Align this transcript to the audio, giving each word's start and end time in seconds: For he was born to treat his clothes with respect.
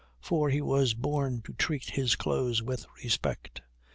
For 0.19 0.49
he 0.49 0.63
was 0.63 0.95
born 0.95 1.43
to 1.43 1.53
treat 1.53 1.91
his 1.91 2.15
clothes 2.15 2.63
with 2.63 2.87
respect. 3.03 3.61